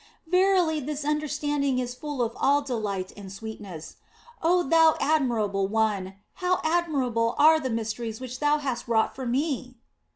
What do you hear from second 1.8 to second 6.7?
full of all delight and sweetness. Oh Thou Admirable One, how